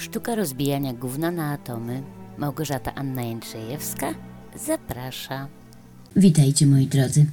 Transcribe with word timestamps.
Sztuka 0.00 0.34
rozbijania 0.34 0.92
gówna 0.92 1.30
na 1.30 1.52
atomy. 1.52 2.02
Małgorzata 2.38 2.94
Anna 2.94 3.22
Jędrzejewska 3.22 4.14
zaprasza. 4.66 5.48
Witajcie 6.16 6.66
moi 6.66 6.86
drodzy. 6.86 7.26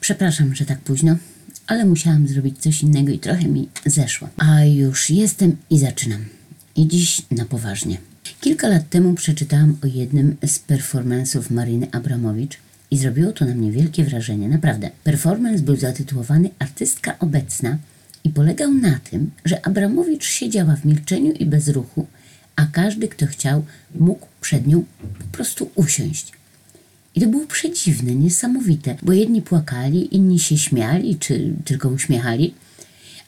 Przepraszam, 0.00 0.54
że 0.54 0.64
tak 0.64 0.80
późno, 0.80 1.16
ale 1.66 1.84
musiałam 1.84 2.28
zrobić 2.28 2.58
coś 2.58 2.82
innego 2.82 3.12
i 3.12 3.18
trochę 3.18 3.48
mi 3.48 3.68
zeszło. 3.86 4.28
A 4.36 4.64
już 4.64 5.10
jestem 5.10 5.56
i 5.70 5.78
zaczynam. 5.78 6.24
I 6.76 6.88
dziś 6.88 7.22
na 7.30 7.44
poważnie. 7.44 7.98
Kilka 8.40 8.68
lat 8.68 8.88
temu 8.90 9.14
przeczytałam 9.14 9.76
o 9.84 9.86
jednym 9.86 10.36
z 10.46 10.58
performance'ów 10.58 11.50
Mariny 11.50 11.88
Abramowicz 11.92 12.58
i 12.90 12.98
zrobiło 12.98 13.32
to 13.32 13.44
na 13.44 13.54
mnie 13.54 13.72
wielkie 13.72 14.04
wrażenie, 14.04 14.48
naprawdę. 14.48 14.90
Performance 15.04 15.62
był 15.62 15.76
zatytułowany 15.76 16.50
Artystka 16.58 17.18
obecna 17.18 17.78
i 18.26 18.28
polegał 18.28 18.74
na 18.74 18.98
tym, 18.98 19.30
że 19.44 19.66
Abramowicz 19.66 20.24
siedziała 20.24 20.76
w 20.76 20.84
milczeniu 20.84 21.32
i 21.32 21.46
bez 21.46 21.68
ruchu, 21.68 22.06
a 22.56 22.66
każdy, 22.66 23.08
kto 23.08 23.26
chciał, 23.26 23.64
mógł 23.94 24.26
przed 24.40 24.66
nią 24.66 24.84
po 25.18 25.24
prostu 25.32 25.70
usiąść. 25.74 26.32
I 27.14 27.20
to 27.20 27.26
było 27.26 27.46
przedziwne, 27.46 28.14
niesamowite, 28.14 28.96
bo 29.02 29.12
jedni 29.12 29.42
płakali, 29.42 30.16
inni 30.16 30.38
się 30.38 30.58
śmiali 30.58 31.16
czy 31.16 31.54
tylko 31.64 31.88
uśmiechali, 31.88 32.54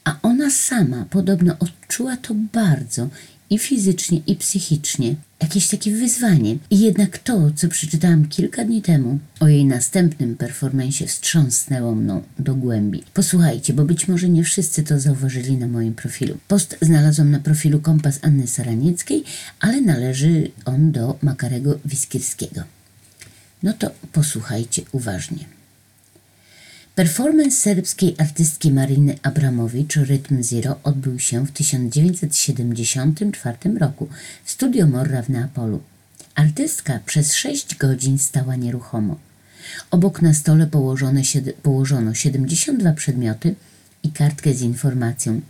a 0.05 0.19
ona 0.23 0.51
sama 0.51 1.05
podobno 1.11 1.57
odczuła 1.59 2.17
to 2.17 2.35
bardzo 2.35 3.09
i 3.51 3.59
fizycznie, 3.59 4.21
i 4.27 4.37
psychicznie. 4.37 5.15
Jakieś 5.43 5.69
takie 5.69 5.91
wyzwanie. 5.91 6.57
I 6.71 6.81
jednak 6.81 7.19
to, 7.19 7.51
co 7.57 7.69
przeczytałam 7.69 8.29
kilka 8.29 8.65
dni 8.65 8.83
temu 8.83 9.19
o 9.41 9.49
jej 9.49 9.65
następnym 9.65 10.37
performensie, 10.37 11.07
wstrząsnęło 11.07 11.95
mną 11.95 12.23
do 12.39 12.55
głębi. 12.55 13.03
Posłuchajcie, 13.15 13.73
bo 13.73 13.85
być 13.85 14.09
może 14.09 14.29
nie 14.29 14.45
wszyscy 14.45 14.83
to 14.83 15.01
zauważyli 15.01 15.57
na 15.57 15.69
moim 15.69 15.95
profilu. 15.95 16.39
Post 16.49 16.77
znalazłam 16.83 17.31
na 17.31 17.41
profilu 17.41 17.81
Kompas 17.81 18.19
Anny 18.23 18.47
Saranieckiej, 18.47 19.25
ale 19.61 19.81
należy 19.81 20.51
on 20.65 20.93
do 20.93 21.19
Makarego 21.23 21.79
Wiskierskiego. 21.85 22.63
No 23.63 23.73
to 23.73 23.91
posłuchajcie 24.13 24.83
uważnie. 24.93 25.58
Performance 26.99 27.57
serbskiej 27.57 28.15
artystki 28.19 28.71
Mariny 28.71 29.19
Abramowicz 29.23 29.97
Rytm 29.97 30.43
Zero 30.43 30.79
odbył 30.83 31.19
się 31.19 31.47
w 31.47 31.51
1974 31.51 33.57
roku 33.79 34.09
w 34.45 34.51
Studio 34.51 34.87
Morra 34.87 35.23
w 35.23 35.29
Neapolu. 35.29 35.81
Artystka 36.35 37.01
przez 37.07 37.35
6 37.35 37.77
godzin 37.77 38.19
stała 38.19 38.57
nieruchomo. 38.57 39.17
Obok 39.91 40.23
na 40.23 40.35
stole 40.35 40.67
położone 40.67 41.23
położono 41.63 42.15
72 42.15 42.93
przedmioty 42.93 43.55
i 44.03 44.13
kartkę 44.13 44.55
z 44.55 44.63
informacją. 44.63 45.41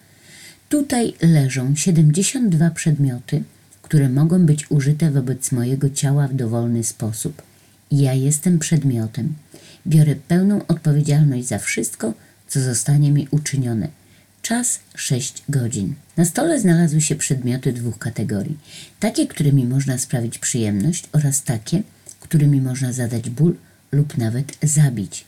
Tutaj 0.68 1.14
leżą 1.22 1.76
72 1.76 2.70
przedmioty, 2.70 3.42
które 3.82 4.08
mogą 4.08 4.46
być 4.46 4.70
użyte 4.70 5.10
wobec 5.10 5.52
mojego 5.52 5.90
ciała 5.90 6.28
w 6.28 6.34
dowolny 6.34 6.84
sposób. 6.84 7.42
Ja 7.90 8.14
jestem 8.14 8.58
przedmiotem. 8.58 9.34
Biorę 9.88 10.14
pełną 10.28 10.66
odpowiedzialność 10.66 11.46
za 11.46 11.58
wszystko, 11.58 12.14
co 12.48 12.60
zostanie 12.60 13.12
mi 13.12 13.28
uczynione. 13.30 13.88
Czas 14.42 14.80
6 14.94 15.42
godzin. 15.48 15.94
Na 16.16 16.24
stole 16.24 16.60
znalazły 16.60 17.00
się 17.00 17.16
przedmioty 17.16 17.72
dwóch 17.72 17.98
kategorii. 17.98 18.58
Takie, 19.00 19.26
którymi 19.26 19.66
można 19.66 19.98
sprawić 19.98 20.38
przyjemność 20.38 21.04
oraz 21.12 21.42
takie, 21.42 21.82
którymi 22.20 22.60
można 22.60 22.92
zadać 22.92 23.30
ból 23.30 23.56
lub 23.92 24.18
nawet 24.18 24.58
zabić. 24.62 25.24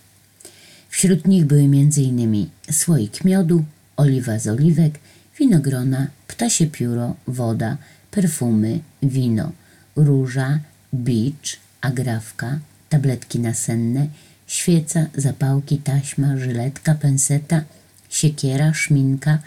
Wśród 0.89 1.27
nich 1.27 1.45
były 1.45 1.61
m.in. 1.61 2.47
słoik 2.71 3.25
miodu, 3.25 3.65
oliwa 3.97 4.39
z 4.39 4.47
oliwek, 4.47 4.99
winogrona, 5.39 6.07
ptasie 6.27 6.67
pióro, 6.67 7.17
woda, 7.27 7.77
perfumy, 8.11 8.81
wino, 9.03 9.53
róża, 9.97 10.61
bicz, 10.95 11.59
agrawka, 11.81 12.59
tabletki 12.89 13.39
nasenne, 13.39 14.09
świeca, 14.51 15.07
zapałki, 15.17 15.79
taśma, 15.79 16.37
żyletka, 16.37 16.95
penseta, 16.95 17.65
siekiera, 18.09 18.75
szminka, 18.75 19.39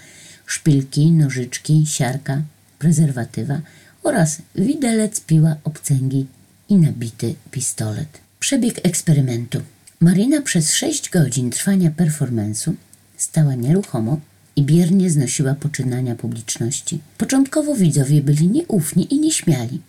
szpilki, 0.46 1.12
nożyczki, 1.12 1.86
siarka, 1.86 2.42
prezerwatywa 2.80 3.62
oraz 4.04 4.38
widelec, 4.56 5.22
piła, 5.22 5.56
obcęgi 5.64 6.26
i 6.70 6.76
nabity 6.76 7.36
pistolet. 7.52 8.08
Przebieg 8.40 8.86
eksperymentu. 8.86 9.62
Marina 10.00 10.42
przez 10.42 10.74
6 10.74 11.10
godzin 11.10 11.50
trwania 11.50 11.92
performance'u 11.92 12.74
stała 13.18 13.56
nieruchomo 13.56 14.20
i 14.56 14.64
biernie 14.64 15.10
znosiła 15.10 15.54
poczynania 15.56 16.16
publiczności. 16.16 17.00
Początkowo 17.18 17.76
widzowie 17.76 18.22
byli 18.22 18.48
nieufni 18.48 19.14
i 19.14 19.20
nieśmiali. 19.20 19.82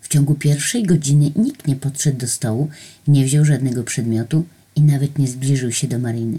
W 0.00 0.08
ciągu 0.08 0.34
pierwszej 0.34 0.82
godziny 0.82 1.30
nikt 1.36 1.66
nie 1.66 1.76
podszedł 1.76 2.18
do 2.18 2.28
stołu, 2.28 2.68
nie 3.06 3.24
wziął 3.24 3.44
żadnego 3.44 3.84
przedmiotu 3.84 4.44
i 4.78 4.82
nawet 4.82 5.18
nie 5.18 5.28
zbliżył 5.28 5.72
się 5.72 5.88
do 5.88 5.98
Mariny. 5.98 6.38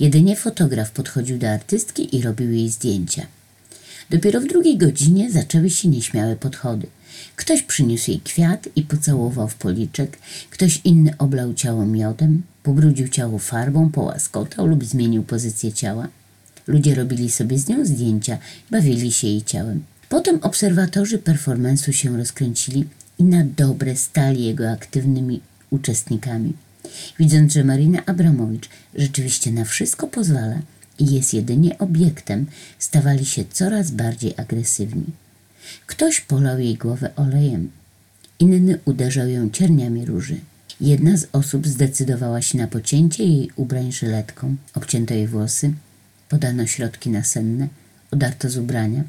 Jedynie 0.00 0.36
fotograf 0.36 0.90
podchodził 0.90 1.38
do 1.38 1.50
artystki 1.50 2.16
i 2.16 2.22
robił 2.22 2.52
jej 2.52 2.68
zdjęcia. 2.68 3.26
Dopiero 4.10 4.40
w 4.40 4.46
drugiej 4.46 4.78
godzinie 4.78 5.32
zaczęły 5.32 5.70
się 5.70 5.88
nieśmiałe 5.88 6.36
podchody. 6.36 6.86
Ktoś 7.36 7.62
przyniósł 7.62 8.10
jej 8.10 8.20
kwiat 8.20 8.68
i 8.76 8.82
pocałował 8.82 9.48
w 9.48 9.54
policzek, 9.54 10.18
ktoś 10.50 10.80
inny 10.84 11.14
oblał 11.18 11.54
ciało 11.54 11.86
miodem, 11.86 12.42
pobrudził 12.62 13.08
ciało 13.08 13.38
farbą, 13.38 13.90
połaskotał 13.90 14.66
lub 14.66 14.84
zmienił 14.84 15.22
pozycję 15.22 15.72
ciała. 15.72 16.08
Ludzie 16.66 16.94
robili 16.94 17.30
sobie 17.30 17.58
z 17.58 17.68
nią 17.68 17.84
zdjęcia, 17.84 18.38
bawili 18.70 19.12
się 19.12 19.26
jej 19.26 19.42
ciałem. 19.42 19.82
Potem 20.08 20.38
obserwatorzy 20.42 21.18
performance'u 21.18 21.92
się 21.92 22.16
rozkręcili 22.16 22.84
i 23.18 23.24
na 23.24 23.44
dobre 23.44 23.96
stali 23.96 24.44
jego 24.44 24.70
aktywnymi 24.70 25.40
uczestnikami. 25.70 26.52
Widząc, 27.18 27.52
że 27.52 27.64
Marina 27.64 28.06
Abramowicz 28.06 28.68
rzeczywiście 28.94 29.52
na 29.52 29.64
wszystko 29.64 30.08
pozwala 30.08 30.62
i 30.98 31.14
jest 31.14 31.34
jedynie 31.34 31.78
obiektem, 31.78 32.46
stawali 32.78 33.26
się 33.26 33.44
coraz 33.52 33.90
bardziej 33.90 34.34
agresywni. 34.36 35.04
Ktoś 35.86 36.20
polał 36.20 36.58
jej 36.58 36.74
głowę 36.74 37.10
olejem, 37.16 37.70
inny 38.38 38.78
uderzał 38.84 39.28
ją 39.28 39.50
cierniami 39.50 40.04
róży. 40.04 40.36
Jedna 40.80 41.16
z 41.16 41.26
osób 41.32 41.66
zdecydowała 41.66 42.42
się 42.42 42.58
na 42.58 42.66
pocięcie 42.66 43.24
jej 43.24 43.50
ubrań 43.56 43.92
żyletką, 43.92 44.56
obcięto 44.74 45.14
jej 45.14 45.26
włosy, 45.26 45.72
podano 46.28 46.66
środki 46.66 47.10
nasenne, 47.10 47.68
odarto 48.10 48.50
z 48.50 48.56
ubrania. 48.56 49.04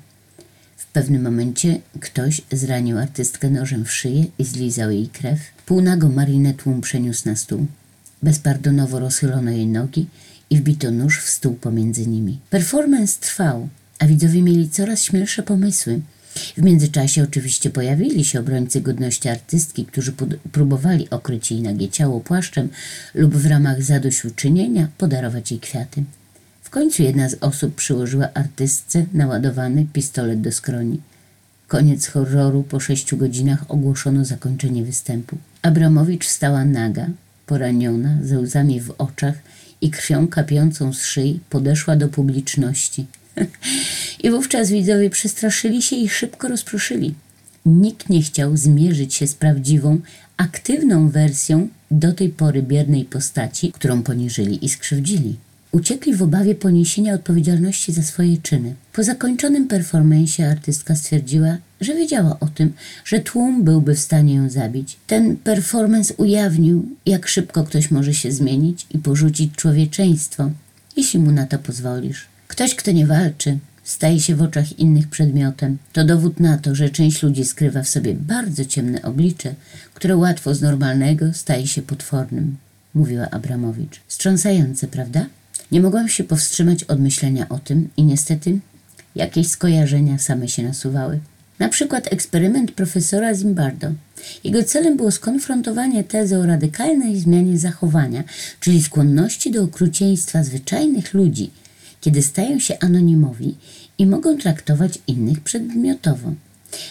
W 0.82 0.86
pewnym 0.86 1.22
momencie 1.22 1.82
ktoś 2.00 2.42
zranił 2.52 2.98
artystkę 2.98 3.50
nożem 3.50 3.86
w 3.86 3.92
szyję 3.92 4.26
i 4.40 4.44
zlizał 4.46 4.92
jej 4.92 5.08
krew. 5.08 5.40
Półnago 5.66 6.10
Marinę 6.10 6.54
tłum 6.54 6.82
przeniósł 6.82 7.30
na 7.30 7.36
stół. 7.36 7.66
Bezpardonowo 8.24 9.00
rozchylono 9.00 9.52
jej 9.52 9.68
nogi 9.68 10.08
i 10.50 10.58
wbito 10.58 10.92
nóż 10.92 11.22
w 11.22 11.30
stół 11.30 11.54
pomiędzy 11.54 12.08
nimi. 12.08 12.40
Performance 12.50 13.20
trwał, 13.20 13.70
a 14.00 14.08
widzowie 14.08 14.42
mieli 14.42 14.70
coraz 14.70 15.02
śmielsze 15.02 15.44
pomysły. 15.44 16.02
W 16.58 16.62
międzyczasie 16.62 17.24
oczywiście 17.24 17.70
pojawili 17.70 18.26
się 18.26 18.40
obrońcy 18.40 18.82
godności 18.82 19.30
artystki, 19.30 19.86
którzy 19.86 20.14
próbowali 20.52 21.10
okryć 21.10 21.52
jej 21.52 21.62
nagie 21.62 21.90
ciało 21.90 22.20
płaszczem 22.20 22.70
lub 23.14 23.36
w 23.36 23.46
ramach 23.46 23.84
zadośćuczynienia 23.84 24.88
podarować 24.98 25.52
jej 25.52 25.60
kwiaty. 25.60 26.04
Końcu 26.72 27.04
jedna 27.04 27.30
z 27.30 27.38
osób 27.42 27.76
przyłożyła 27.76 28.30
artystce 28.34 29.06
naładowany 29.14 29.86
pistolet 29.94 30.42
do 30.42 30.52
skroni. 30.52 31.02
Koniec 31.68 32.08
horroru, 32.08 32.64
po 32.64 32.80
sześciu 32.80 33.18
godzinach 33.18 33.66
ogłoszono 33.68 34.26
zakończenie 34.26 34.84
występu. 34.84 35.38
Abramowicz 35.62 36.28
stała 36.28 36.66
naga, 36.66 37.08
poraniona, 37.46 38.18
ze 38.24 38.40
łzami 38.40 38.82
w 38.82 38.92
oczach 38.98 39.36
i 39.82 39.90
krwią 39.90 40.28
kapiącą 40.28 40.94
z 40.94 41.04
szyi 41.04 41.40
podeszła 41.50 41.96
do 41.96 42.08
publiczności. 42.08 43.06
I 44.24 44.32
wówczas 44.32 44.70
widzowie 44.70 45.10
przestraszyli 45.10 45.82
się 45.82 45.96
i 45.96 46.10
szybko 46.10 46.48
rozproszyli. 46.48 47.14
Nikt 47.66 48.10
nie 48.10 48.22
chciał 48.22 48.58
zmierzyć 48.58 49.14
się 49.14 49.28
z 49.28 49.34
prawdziwą, 49.34 50.00
aktywną 50.38 51.10
wersją 51.10 51.68
do 51.92 52.14
tej 52.14 52.30
pory 52.30 52.64
biernej 52.64 53.06
postaci, 53.06 53.72
którą 53.72 54.04
poniżyli 54.04 54.66
i 54.66 54.70
skrzywdzili. 54.70 55.36
Uciekli 55.72 56.16
w 56.16 56.24
obawie 56.24 56.56
poniesienia 56.56 57.14
odpowiedzialności 57.14 57.94
za 57.94 58.04
swoje 58.04 58.38
czyny. 58.38 58.76
Po 58.94 59.04
zakończonym 59.04 59.68
performensie 59.68 60.48
artystka 60.48 60.96
stwierdziła, 60.96 61.58
że 61.82 61.96
wiedziała 61.96 62.40
o 62.40 62.48
tym, 62.48 62.74
że 63.06 63.20
tłum 63.20 63.64
byłby 63.64 63.96
w 63.96 64.00
stanie 64.00 64.36
ją 64.36 64.50
zabić. 64.50 64.98
Ten 65.08 65.38
performance 65.38 66.14
ujawnił, 66.14 66.86
jak 67.06 67.28
szybko 67.28 67.64
ktoś 67.64 67.92
może 67.92 68.14
się 68.14 68.32
zmienić 68.32 68.88
i 68.92 69.00
porzucić 69.00 69.56
człowieczeństwo, 69.56 70.52
jeśli 70.98 71.20
mu 71.20 71.32
na 71.32 71.46
to 71.46 71.60
pozwolisz. 71.60 72.26
Ktoś, 72.48 72.76
kto 72.76 72.92
nie 72.92 73.08
walczy, 73.08 73.58
staje 73.84 74.20
się 74.20 74.36
w 74.36 74.42
oczach 74.42 74.80
innych 74.80 75.08
przedmiotem. 75.08 75.78
To 75.94 76.04
dowód 76.04 76.40
na 76.40 76.58
to, 76.58 76.76
że 76.76 76.90
część 76.90 77.24
ludzi 77.24 77.46
skrywa 77.46 77.84
w 77.84 77.90
sobie 77.90 78.14
bardzo 78.14 78.66
ciemne 78.66 79.02
oblicze, 79.02 79.56
które 79.94 80.18
łatwo 80.18 80.56
z 80.56 80.62
normalnego 80.62 81.34
staje 81.34 81.68
się 81.68 81.82
potwornym, 81.82 82.58
mówiła 82.94 83.30
Abramowicz. 83.30 84.02
Wstrząsające, 84.08 84.88
prawda? 84.88 85.26
Nie 85.72 85.82
mogłam 85.82 86.10
się 86.10 86.24
powstrzymać 86.24 86.84
od 86.84 87.00
myślenia 87.00 87.50
o 87.50 87.60
tym 87.60 87.90
i 87.98 88.04
niestety 88.04 88.60
jakieś 89.16 89.48
skojarzenia 89.48 90.18
same 90.18 90.48
się 90.48 90.64
nasuwały. 90.64 91.20
Na 91.60 91.70
przykład 91.70 92.14
eksperyment 92.14 92.72
profesora 92.72 93.36
Zimbardo. 93.36 93.88
Jego 94.44 94.64
celem 94.64 94.98
było 94.98 95.12
skonfrontowanie 95.12 96.04
tezy 96.04 96.38
o 96.38 96.46
radykalnej 96.46 97.20
zmianie 97.20 97.58
zachowania, 97.58 98.24
czyli 98.60 98.84
skłonności 98.84 99.52
do 99.52 99.64
okrucieństwa 99.64 100.44
zwyczajnych 100.44 101.14
ludzi, 101.14 101.52
kiedy 102.02 102.22
stają 102.22 102.60
się 102.60 102.80
anonimowi 102.80 103.56
i 103.98 104.06
mogą 104.06 104.38
traktować 104.38 105.00
innych 105.08 105.40
przedmiotowo. 105.40 106.34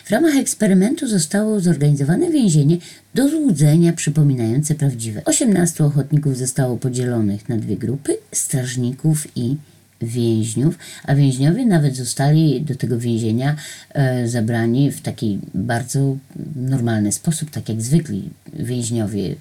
W 0.05 0.11
ramach 0.11 0.37
eksperymentu 0.37 1.09
zostało 1.09 1.61
zorganizowane 1.61 2.31
więzienie 2.31 2.77
do 3.15 3.29
złudzenia 3.29 3.93
przypominające 3.93 4.75
prawdziwe. 4.75 5.25
18 5.25 5.85
ochotników 5.85 6.37
zostało 6.37 6.77
podzielonych 6.77 7.49
na 7.49 7.57
dwie 7.57 7.77
grupy 7.77 8.17
strażników 8.33 9.37
i 9.37 9.57
więźniów, 10.03 10.79
a 11.05 11.15
więźniowie 11.15 11.67
nawet 11.67 11.97
zostali 11.97 12.63
do 12.63 12.75
tego 12.75 12.99
więzienia 12.99 13.57
e, 13.95 14.29
zabrani 14.29 14.93
w 14.93 15.01
taki 15.01 15.39
bardzo 15.55 16.17
normalny 16.57 17.13
sposób, 17.13 17.51
tak 17.51 17.69
jak 17.69 17.83
zwykli 17.83 18.31
więźniowie 18.53 19.35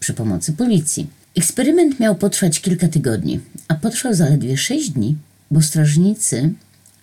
przy 0.00 0.14
pomocy 0.14 0.52
policji. 0.52 1.06
Eksperyment 1.36 2.00
miał 2.00 2.14
potrwać 2.14 2.60
kilka 2.60 2.88
tygodni, 2.88 3.40
a 3.68 3.74
potrwał 3.74 4.14
zaledwie 4.14 4.56
sześć 4.56 4.90
dni, 4.90 5.16
bo 5.50 5.62
strażnicy 5.62 6.50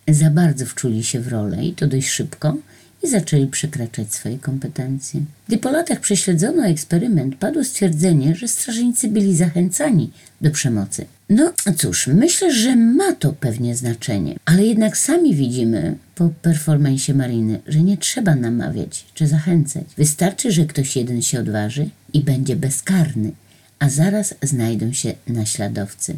za 0.07 0.29
bardzo 0.29 0.65
wczuli 0.65 1.03
się 1.03 1.19
w 1.19 1.27
rolę 1.27 1.65
i 1.65 1.73
to 1.73 1.87
dość 1.87 2.09
szybko 2.09 2.57
i 3.03 3.07
zaczęli 3.09 3.47
przekraczać 3.47 4.13
swoje 4.13 4.39
kompetencje. 4.39 5.21
Gdy 5.47 5.57
po 5.57 5.71
latach 5.71 5.99
prześledzono 5.99 6.65
eksperyment, 6.65 7.35
padło 7.35 7.63
stwierdzenie, 7.63 8.35
że 8.35 8.47
strażnicy 8.47 9.07
byli 9.07 9.35
zachęcani 9.35 10.11
do 10.41 10.51
przemocy. 10.51 11.05
No 11.29 11.53
cóż, 11.77 12.07
myślę, 12.07 12.53
że 12.53 12.75
ma 12.75 13.13
to 13.13 13.33
pewnie 13.33 13.75
znaczenie, 13.75 14.35
ale 14.45 14.65
jednak 14.65 14.97
sami 14.97 15.35
widzimy 15.35 15.95
po 16.15 16.29
performancie 16.41 17.13
Mariny, 17.13 17.59
że 17.67 17.81
nie 17.81 17.97
trzeba 17.97 18.35
namawiać 18.35 19.05
czy 19.13 19.27
zachęcać. 19.27 19.83
Wystarczy, 19.97 20.51
że 20.51 20.65
ktoś 20.65 20.95
jeden 20.95 21.21
się 21.21 21.39
odważy 21.39 21.89
i 22.13 22.19
będzie 22.19 22.55
bezkarny, 22.55 23.31
a 23.79 23.89
zaraz 23.89 24.35
znajdą 24.41 24.93
się 24.93 25.13
naśladowcy. 25.27 26.15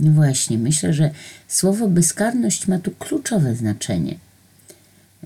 No 0.00 0.12
właśnie, 0.12 0.58
myślę, 0.58 0.92
że 0.92 1.10
słowo 1.48 1.88
bezkarność 1.88 2.68
ma 2.68 2.78
tu 2.78 2.90
kluczowe 2.90 3.54
znaczenie. 3.54 4.14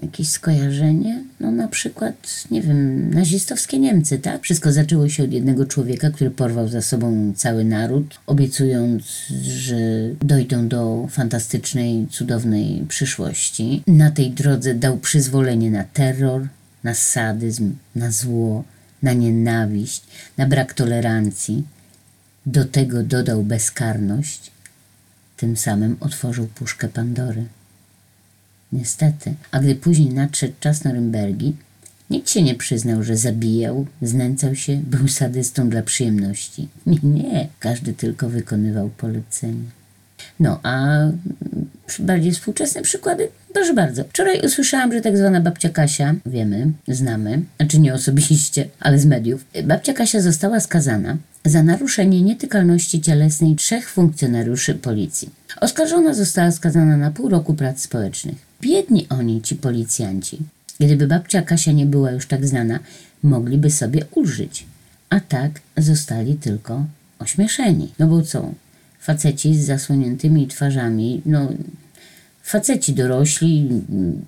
Jakieś 0.02 0.28
skojarzenie? 0.28 1.24
No 1.40 1.50
na 1.50 1.68
przykład, 1.68 2.44
nie 2.50 2.62
wiem, 2.62 3.10
nazistowskie 3.14 3.78
Niemcy, 3.78 4.18
tak? 4.18 4.42
Wszystko 4.42 4.72
zaczęło 4.72 5.08
się 5.08 5.24
od 5.24 5.32
jednego 5.32 5.66
człowieka, 5.66 6.10
który 6.10 6.30
porwał 6.30 6.68
za 6.68 6.82
sobą 6.82 7.32
cały 7.36 7.64
naród, 7.64 8.20
obiecując, 8.26 9.04
że 9.42 9.76
dojdą 10.22 10.68
do 10.68 11.06
fantastycznej, 11.10 12.06
cudownej 12.10 12.84
przyszłości. 12.88 13.82
Na 13.86 14.10
tej 14.10 14.30
drodze 14.30 14.74
dał 14.74 14.98
przyzwolenie 14.98 15.70
na 15.70 15.84
terror, 15.84 16.48
na 16.84 16.94
sadyzm, 16.94 17.74
na 17.94 18.10
zło, 18.10 18.64
na 19.02 19.12
nienawiść, 19.12 20.02
na 20.36 20.46
brak 20.46 20.74
tolerancji. 20.74 21.64
Do 22.46 22.64
tego 22.64 23.02
dodał 23.02 23.42
bezkarność, 23.42 24.50
tym 25.36 25.56
samym 25.56 25.96
otworzył 26.00 26.46
puszkę 26.46 26.88
Pandory. 26.88 27.44
Niestety, 28.72 29.34
a 29.50 29.60
gdy 29.60 29.74
później 29.74 30.10
nadszedł 30.10 30.54
czas 30.60 30.84
Norymbergi, 30.84 31.56
nikt 32.10 32.30
się 32.30 32.42
nie 32.42 32.54
przyznał, 32.54 33.02
że 33.02 33.16
zabijał, 33.16 33.86
znęcał 34.02 34.54
się, 34.54 34.76
był 34.76 35.08
sadystą 35.08 35.68
dla 35.68 35.82
przyjemności. 35.82 36.68
Nie, 36.86 36.98
nie, 37.02 37.48
każdy 37.60 37.92
tylko 37.92 38.28
wykonywał 38.28 38.88
polecenia. 38.88 39.70
No, 40.40 40.60
a 40.62 40.86
bardziej 41.98 42.32
współczesne 42.32 42.82
przykłady? 42.82 43.28
Proszę 43.52 43.74
bardzo. 43.74 44.04
Wczoraj 44.04 44.40
usłyszałam, 44.46 44.92
że 44.92 45.00
tak 45.00 45.18
zwana 45.18 45.40
babcia 45.40 45.68
Kasia, 45.68 46.14
wiemy, 46.26 46.72
znamy, 46.88 47.42
znaczy 47.56 47.78
nie 47.78 47.94
osobiście, 47.94 48.68
ale 48.80 48.98
z 48.98 49.06
mediów, 49.06 49.44
babcia 49.64 49.92
Kasia 49.92 50.20
została 50.20 50.60
skazana 50.60 51.16
za 51.46 51.62
naruszenie 51.62 52.22
nietykalności 52.22 53.00
cielesnej 53.00 53.56
trzech 53.56 53.90
funkcjonariuszy 53.90 54.74
policji. 54.74 55.30
Oskarżona 55.60 56.14
została 56.14 56.50
skazana 56.50 56.96
na 56.96 57.10
pół 57.10 57.28
roku 57.28 57.54
prac 57.54 57.80
społecznych. 57.80 58.36
Biedni 58.60 59.06
oni, 59.08 59.42
ci 59.42 59.56
policjanci. 59.56 60.38
Gdyby 60.80 61.06
babcia 61.06 61.42
Kasia 61.42 61.72
nie 61.72 61.86
była 61.86 62.10
już 62.10 62.26
tak 62.26 62.46
znana, 62.46 62.78
mogliby 63.22 63.70
sobie 63.70 64.04
ulżyć. 64.14 64.66
A 65.10 65.20
tak 65.20 65.60
zostali 65.76 66.34
tylko 66.34 66.84
ośmieszeni. 67.18 67.92
No 67.98 68.06
bo 68.06 68.22
co? 68.22 68.52
Faceci 69.00 69.56
z 69.56 69.66
zasłoniętymi 69.66 70.46
twarzami, 70.46 71.22
no 71.26 71.48
faceci 72.42 72.92
dorośli 72.94 73.68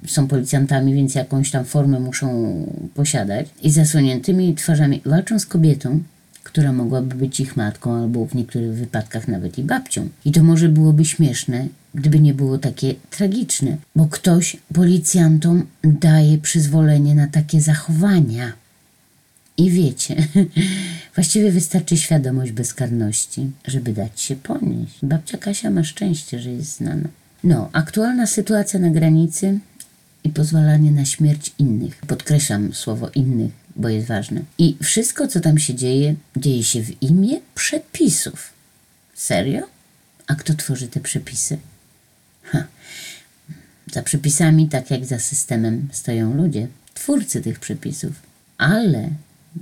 są 0.07 0.29
policjantami, 0.29 0.95
więc 0.95 1.15
jakąś 1.15 1.51
tam 1.51 1.65
formę 1.65 2.01
muszą 2.01 2.55
posiadać 2.95 3.47
i 3.63 3.71
zasłoniętymi 3.71 4.55
twarzami 4.55 5.01
walczą 5.05 5.39
z 5.39 5.47
kobietą, 5.47 6.01
która 6.49 6.73
mogłaby 6.73 7.15
być 7.15 7.41
ich 7.41 7.57
matką 7.57 8.03
albo 8.03 8.27
w 8.27 8.35
niektórych 8.35 8.75
wypadkach 8.75 9.29
nawet 9.29 9.59
i 9.59 9.63
babcią. 9.63 10.09
I 10.25 10.33
to 10.33 10.43
może 10.43 10.69
byłoby 10.69 11.05
śmieszne, 11.05 11.69
gdyby 11.95 12.21
nie 12.21 12.35
było 12.35 12.59
takie 12.59 12.95
tragiczne, 13.11 13.77
bo 13.97 14.07
ktoś 14.07 14.57
policjantom 14.75 15.67
daje 15.85 16.39
przyzwolenie 16.39 17.15
na 17.15 17.27
takie 17.27 17.61
zachowania. 17.61 18.53
I 19.57 19.71
wiecie, 19.71 20.17
właściwie 21.15 21.53
wystarczy 21.53 21.97
świadomość 21.97 22.53
bezkarności, 22.53 23.51
żeby 23.67 23.93
dać 23.93 24.21
się 24.21 24.37
ponieść. 24.37 24.99
Babcia 25.03 25.39
Kasia 25.39 25.71
ma 25.71 25.85
szczęście, 25.85 26.41
że 26.41 26.51
jest 26.51 26.77
znana. 26.77 27.09
No, 27.45 27.69
aktualna 27.73 28.27
sytuacja 28.27 28.81
na 28.81 28.91
granicy 28.91 29.59
i 30.25 30.31
pozwalanie 30.31 30.91
na 30.91 31.05
śmierć 31.05 31.53
innych. 31.59 31.97
Podkreślam 32.07 32.75
słowo 32.75 33.11
innych, 33.15 33.53
bo 33.79 33.89
jest 33.89 34.07
ważne. 34.07 34.41
I 34.59 34.77
wszystko, 34.83 35.29
co 35.29 35.41
tam 35.41 35.59
się 35.59 35.75
dzieje, 35.75 36.15
dzieje 36.37 36.65
się 36.65 36.83
w 36.83 37.03
imię 37.03 37.41
przepisów. 37.55 38.53
Serio? 39.15 39.61
A 40.27 40.35
kto 40.35 40.55
tworzy 40.55 40.89
te 40.89 41.01
przepisy? 41.01 41.59
Ha. 42.43 42.65
Za 43.93 44.03
przepisami, 44.03 44.69
tak 44.69 44.91
jak 44.91 45.05
za 45.05 45.19
systemem, 45.19 45.89
stoją 45.93 46.35
ludzie, 46.35 46.69
twórcy 46.95 47.41
tych 47.41 47.61
przepisów. 47.61 48.13
Ale 48.59 49.11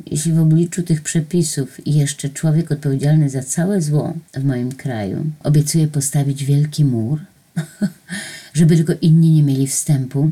jeśli 0.06 0.32
w 0.32 0.40
obliczu 0.40 0.82
tych 0.82 1.02
przepisów 1.02 1.86
jeszcze 1.86 2.28
człowiek 2.28 2.72
odpowiedzialny 2.72 3.30
za 3.30 3.42
całe 3.42 3.82
zło 3.82 4.14
w 4.34 4.44
moim 4.44 4.72
kraju 4.72 5.24
obiecuje 5.42 5.88
postawić 5.88 6.44
wielki 6.44 6.84
mur, 6.84 7.20
żeby 8.54 8.76
tylko 8.76 8.92
inni 9.00 9.30
nie 9.30 9.42
mieli 9.42 9.66
wstępu, 9.66 10.30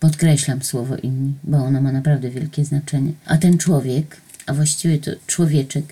podkreślam 0.00 0.62
słowo 0.62 0.96
inni, 0.96 1.34
bo 1.44 1.56
ono 1.56 1.80
ma 1.80 1.92
naprawdę 1.92 2.30
wielkie 2.30 2.64
znaczenie. 2.64 3.12
A 3.26 3.36
ten 3.36 3.58
człowiek, 3.58 4.16
a 4.46 4.54
właściwie 4.54 4.98
to 4.98 5.10
człowieczek, 5.26 5.84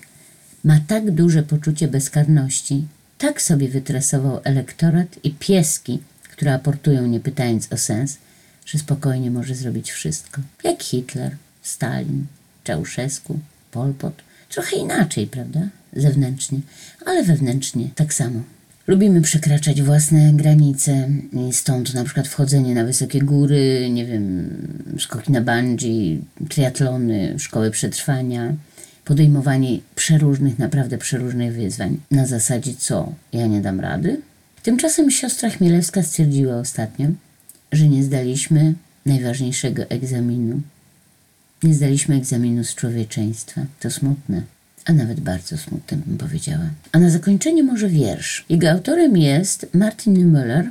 ma 0.63 0.79
tak 0.87 1.11
duże 1.11 1.43
poczucie 1.43 1.87
bezkarności, 1.87 2.87
tak 3.17 3.41
sobie 3.41 3.69
wytresował 3.69 4.39
elektorat 4.43 5.07
i 5.23 5.31
pieski, 5.31 5.99
które 6.23 6.53
aportują 6.53 7.07
nie 7.07 7.19
pytając 7.19 7.73
o 7.73 7.77
sens, 7.77 8.17
że 8.65 8.79
spokojnie 8.79 9.31
może 9.31 9.55
zrobić 9.55 9.91
wszystko. 9.91 10.41
Jak 10.63 10.83
Hitler, 10.83 11.35
Stalin, 11.61 12.25
Czałszewsku, 12.63 13.39
Pol 13.71 13.93
Pot. 13.93 14.13
Trochę 14.49 14.75
inaczej, 14.75 15.27
prawda? 15.27 15.59
Zewnętrznie, 15.93 16.59
ale 17.05 17.23
wewnętrznie 17.23 17.89
tak 17.95 18.13
samo. 18.13 18.41
Lubimy 18.89 19.21
przekraczać 19.21 19.81
własne 19.81 20.33
granice 20.33 21.09
i 21.33 21.53
stąd 21.53 21.93
na 21.93 22.03
przykład 22.03 22.27
wchodzenie 22.27 22.75
na 22.75 22.83
wysokie 22.83 23.21
góry, 23.21 23.89
nie 23.91 24.05
wiem, 24.05 24.49
skoki 24.99 25.31
na 25.31 25.41
bungee, 25.41 26.21
triatlony, 26.49 27.39
szkoły 27.39 27.71
przetrwania, 27.71 28.53
podejmowanie 29.05 29.79
przeróżnych, 29.95 30.59
naprawdę 30.59 30.97
przeróżnych 30.97 31.53
wyzwań. 31.53 31.97
Na 32.11 32.25
zasadzie 32.25 32.73
co? 32.77 33.13
Ja 33.33 33.47
nie 33.47 33.61
dam 33.61 33.79
rady? 33.79 34.21
Tymczasem 34.63 35.11
siostra 35.11 35.49
Chmielewska 35.49 36.03
stwierdziła 36.03 36.55
ostatnio, 36.55 37.07
że 37.71 37.87
nie 37.87 38.03
zdaliśmy 38.03 38.73
najważniejszego 39.05 39.83
egzaminu. 39.83 40.61
Nie 41.63 41.73
zdaliśmy 41.73 42.15
egzaminu 42.15 42.63
z 42.63 42.75
człowieczeństwa. 42.75 43.61
To 43.79 43.91
smutne 43.91 44.41
a 44.85 44.93
nawet 44.93 45.19
bardzo 45.19 45.57
smutne 45.57 45.97
bym 45.97 46.17
powiedziała. 46.17 46.69
A 46.91 46.99
na 46.99 47.09
zakończenie 47.09 47.63
może 47.63 47.89
wiersz. 47.89 48.45
Jego 48.49 48.69
autorem 48.71 49.17
jest 49.17 49.67
Martin 49.73 50.31
Müller, 50.33 50.63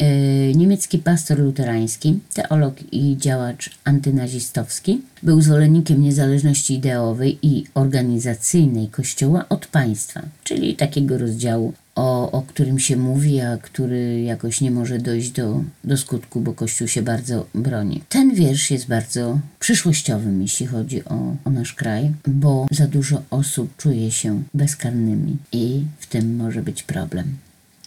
yy, 0.00 0.54
niemiecki 0.54 0.98
pastor 0.98 1.38
luterański, 1.38 2.18
teolog 2.34 2.74
i 2.92 3.16
działacz 3.16 3.70
antynazistowski. 3.84 5.00
Był 5.22 5.40
zwolennikiem 5.40 6.02
niezależności 6.02 6.74
ideowej 6.74 7.38
i 7.42 7.64
organizacyjnej 7.74 8.88
Kościoła 8.88 9.44
od 9.48 9.66
państwa, 9.66 10.22
czyli 10.44 10.76
takiego 10.76 11.18
rozdziału 11.18 11.72
o, 11.98 12.30
o 12.30 12.42
którym 12.42 12.78
się 12.78 12.96
mówi, 12.96 13.40
a 13.40 13.56
który 13.56 14.22
jakoś 14.22 14.60
nie 14.60 14.70
może 14.70 14.98
dojść 14.98 15.30
do, 15.30 15.64
do 15.84 15.96
skutku, 15.96 16.40
bo 16.40 16.54
Kościół 16.54 16.88
się 16.88 17.02
bardzo 17.02 17.46
broni. 17.54 18.02
Ten 18.08 18.34
wiersz 18.34 18.70
jest 18.70 18.86
bardzo 18.86 19.40
przyszłościowym, 19.58 20.42
jeśli 20.42 20.66
chodzi 20.66 21.04
o, 21.04 21.36
o 21.44 21.50
nasz 21.50 21.72
kraj, 21.72 22.12
bo 22.26 22.66
za 22.70 22.86
dużo 22.86 23.22
osób 23.30 23.76
czuje 23.76 24.10
się 24.10 24.42
bezkarnymi 24.54 25.36
i 25.52 25.84
w 25.98 26.06
tym 26.06 26.36
może 26.36 26.62
być 26.62 26.82
problem. 26.82 27.36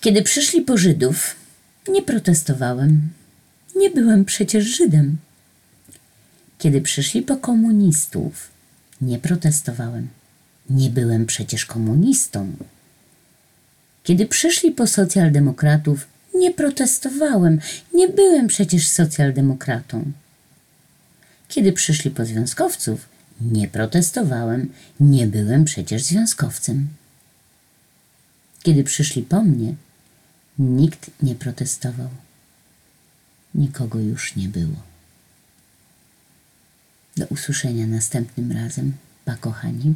Kiedy 0.02 0.22
przyszli 0.22 0.62
po 0.62 0.78
Żydów, 0.78 1.36
nie 1.90 2.02
protestowałem, 2.02 3.10
Nie 3.76 3.90
byłem 3.90 4.26
przecież 4.26 4.66
Żydem. 4.66 5.18
Kiedy 6.58 6.82
przyszli 6.82 7.22
po 7.22 7.38
komunistów, 7.38 8.50
nie 9.02 9.20
protestowałem. 9.20 10.08
Nie 10.70 10.90
byłem 10.90 11.26
przecież 11.26 11.66
komunistą. 11.66 12.52
Kiedy 14.04 14.26
przyszli 14.26 14.72
po 14.72 14.88
socjaldemokratów, 14.88 16.08
nie 16.36 16.52
protestowałem. 16.52 17.60
Nie 17.94 18.08
byłem 18.10 18.48
przecież 18.48 18.88
socjaldemokratą. 18.88 20.12
Kiedy 21.48 21.74
przyszli 21.74 22.12
po 22.12 22.26
związkowców, 22.26 23.10
nie 23.42 23.68
protestowałem. 23.68 24.74
Nie 25.00 25.28
byłem 25.28 25.66
przecież 25.66 26.04
związkowcem. 26.04 26.88
Kiedy 28.64 28.84
przyszli 28.84 29.24
po 29.24 29.42
mnie, 29.42 29.76
nikt 30.60 31.12
nie 31.22 31.36
protestował. 31.36 32.10
Nikogo 33.56 34.00
już 34.00 34.36
nie 34.36 34.48
było. 34.48 34.76
Do 37.18 37.26
usłyszenia 37.26 37.88
następnym 37.88 38.52
razem, 38.52 38.94
pa 39.26 39.36
kochani. 39.36 39.94